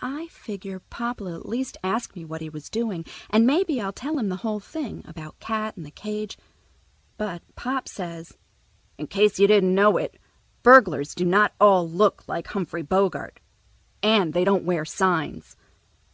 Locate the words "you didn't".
9.38-9.74